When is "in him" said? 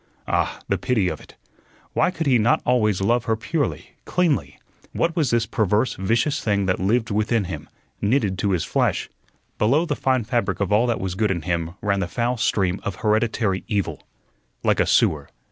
11.29-11.75